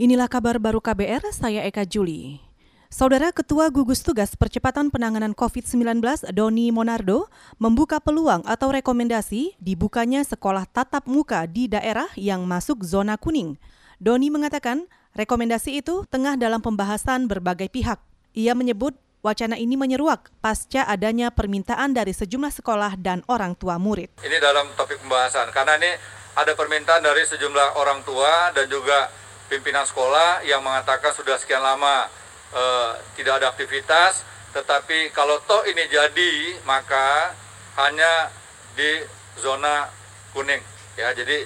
[0.00, 2.40] Inilah kabar baru KBR, saya Eka Juli.
[2.88, 6.00] Saudara Ketua Gugus Tugas Percepatan Penanganan COVID-19
[6.32, 7.28] Doni Monardo
[7.60, 13.60] membuka peluang atau rekomendasi dibukanya sekolah tatap muka di daerah yang masuk zona kuning.
[14.00, 18.00] Doni mengatakan rekomendasi itu tengah dalam pembahasan berbagai pihak.
[18.32, 24.08] Ia menyebut wacana ini menyeruak pasca adanya permintaan dari sejumlah sekolah dan orang tua murid.
[24.24, 25.92] Ini dalam topik pembahasan karena ini
[26.40, 29.20] ada permintaan dari sejumlah orang tua dan juga
[29.50, 32.06] pimpinan sekolah yang mengatakan sudah sekian lama
[32.54, 34.22] uh, tidak ada aktivitas,
[34.54, 37.34] tetapi kalau toh ini jadi maka
[37.82, 38.30] hanya
[38.78, 39.02] di
[39.42, 39.90] zona
[40.30, 40.62] kuning
[40.94, 41.10] ya.
[41.10, 41.42] Jadi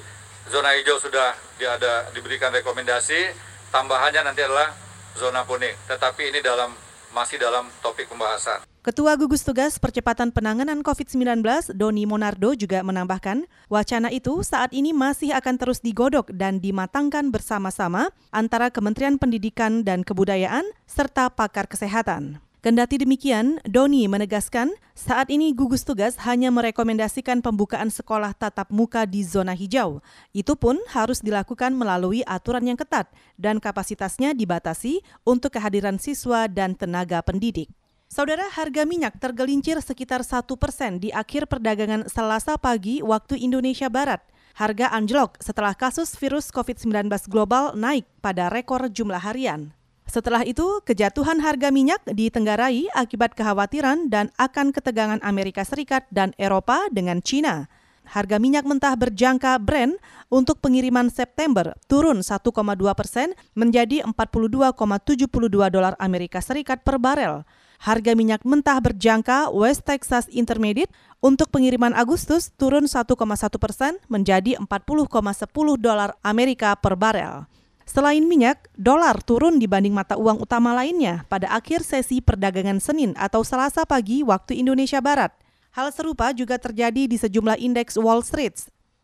[0.52, 1.32] zona hijau sudah
[1.64, 3.32] ada diberikan rekomendasi,
[3.72, 4.68] tambahannya nanti adalah
[5.16, 5.72] zona kuning.
[5.88, 6.76] Tetapi ini dalam
[7.16, 8.73] masih dalam topik pembahasan.
[8.84, 11.40] Ketua Gugus Tugas Percepatan Penanganan COVID-19,
[11.72, 18.12] Doni Monardo juga menambahkan, wacana itu saat ini masih akan terus digodok dan dimatangkan bersama-sama
[18.28, 22.44] antara Kementerian Pendidikan dan Kebudayaan serta pakar kesehatan.
[22.60, 29.24] Kendati demikian, Doni menegaskan saat ini gugus tugas hanya merekomendasikan pembukaan sekolah tatap muka di
[29.24, 30.04] zona hijau.
[30.36, 33.08] Itu pun harus dilakukan melalui aturan yang ketat
[33.40, 37.72] dan kapasitasnya dibatasi untuk kehadiran siswa dan tenaga pendidik.
[38.08, 44.20] Saudara, harga minyak tergelincir sekitar satu persen di akhir perdagangan Selasa pagi waktu Indonesia Barat.
[44.54, 49.74] Harga anjlok setelah kasus virus COVID-19 global naik pada rekor jumlah harian.
[50.06, 56.86] Setelah itu, kejatuhan harga minyak ditenggarai akibat kekhawatiran dan akan ketegangan Amerika Serikat dan Eropa
[56.94, 57.66] dengan China.
[58.04, 59.96] Harga minyak mentah berjangka Brent
[60.28, 62.44] untuk pengiriman September turun 1,2
[62.92, 65.28] persen menjadi 42,72
[65.72, 67.48] dolar Amerika Serikat per barel.
[67.84, 73.12] Harga minyak mentah berjangka West Texas Intermediate untuk pengiriman Agustus turun 1,1
[73.60, 75.12] persen menjadi 40,10
[75.80, 77.44] dolar Amerika per barel.
[77.84, 83.44] Selain minyak, dolar turun dibanding mata uang utama lainnya pada akhir sesi perdagangan Senin atau
[83.44, 85.36] Selasa pagi waktu Indonesia Barat.
[85.74, 88.54] Hal serupa juga terjadi di sejumlah indeks Wall Street.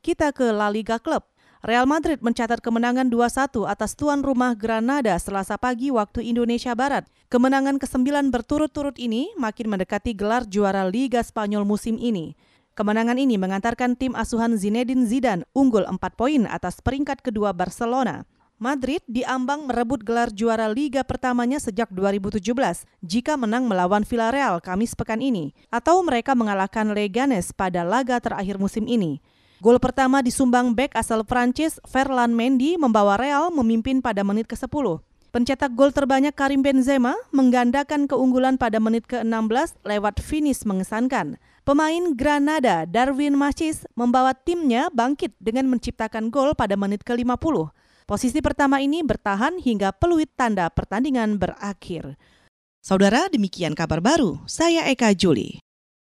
[0.06, 1.26] Kita ke La Liga Club.
[1.66, 7.10] Real Madrid mencatat kemenangan 2-1 atas tuan rumah Granada selasa pagi waktu Indonesia Barat.
[7.26, 12.38] Kemenangan ke-9 berturut-turut ini makin mendekati gelar juara Liga Spanyol musim ini.
[12.78, 18.30] Kemenangan ini mengantarkan tim asuhan Zinedine Zidane unggul 4 poin atas peringkat kedua Barcelona.
[18.60, 22.44] Madrid diambang merebut gelar juara liga pertamanya sejak 2017
[23.00, 28.84] jika menang melawan Villarreal Kamis pekan ini atau mereka mengalahkan Leganes pada laga terakhir musim
[28.84, 29.25] ini.
[29.65, 35.00] Gol pertama disumbang bek asal Prancis Ferland Mendy membawa Real memimpin pada menit ke-10.
[35.32, 41.41] Pencetak gol terbanyak Karim Benzema menggandakan keunggulan pada menit ke-16 lewat finish mengesankan.
[41.65, 47.72] Pemain Granada Darwin Machis membawa timnya bangkit dengan menciptakan gol pada menit ke-50.
[48.10, 52.19] Posisi pertama ini bertahan hingga peluit tanda pertandingan berakhir.
[52.82, 54.43] Saudara, demikian kabar baru.
[54.50, 55.62] Saya Eka Juli.